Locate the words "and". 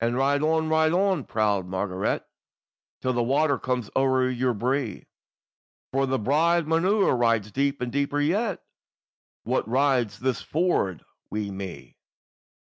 0.00-0.16, 7.80-7.92